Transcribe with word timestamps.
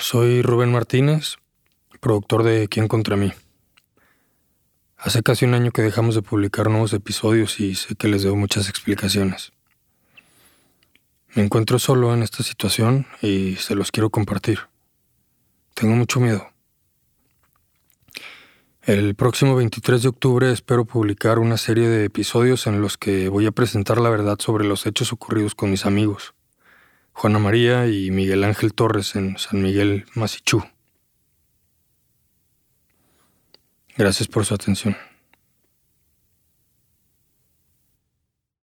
soy 0.00 0.42
Rubén 0.42 0.72
Martínez, 0.72 1.36
productor 2.00 2.42
de 2.42 2.68
Quién 2.68 2.88
contra 2.88 3.16
mí. 3.16 3.32
Hace 4.96 5.22
casi 5.22 5.44
un 5.44 5.54
año 5.54 5.70
que 5.70 5.82
dejamos 5.82 6.14
de 6.14 6.22
publicar 6.22 6.70
nuevos 6.70 6.92
episodios 6.92 7.60
y 7.60 7.74
sé 7.74 7.94
que 7.94 8.08
les 8.08 8.22
debo 8.22 8.36
muchas 8.36 8.68
explicaciones. 8.68 9.52
Me 11.34 11.42
encuentro 11.42 11.78
solo 11.78 12.14
en 12.14 12.22
esta 12.22 12.42
situación 12.42 13.06
y 13.22 13.56
se 13.56 13.74
los 13.74 13.92
quiero 13.92 14.10
compartir. 14.10 14.60
Tengo 15.74 15.94
mucho 15.94 16.20
miedo. 16.20 16.48
El 18.82 19.14
próximo 19.14 19.54
23 19.54 20.02
de 20.02 20.08
octubre 20.08 20.50
espero 20.50 20.84
publicar 20.86 21.38
una 21.38 21.58
serie 21.58 21.88
de 21.88 22.04
episodios 22.06 22.66
en 22.66 22.80
los 22.80 22.96
que 22.96 23.28
voy 23.28 23.46
a 23.46 23.52
presentar 23.52 24.00
la 24.00 24.08
verdad 24.08 24.38
sobre 24.40 24.66
los 24.66 24.86
hechos 24.86 25.12
ocurridos 25.12 25.54
con 25.54 25.70
mis 25.70 25.84
amigos, 25.84 26.34
Juana 27.18 27.40
María 27.40 27.88
y 27.88 28.12
Miguel 28.12 28.44
Ángel 28.44 28.72
Torres 28.74 29.16
en 29.16 29.36
San 29.38 29.60
Miguel, 29.60 30.06
Masichú. 30.14 30.62
Gracias 33.96 34.28
por 34.28 34.46
su 34.46 34.54
atención. 34.54 34.96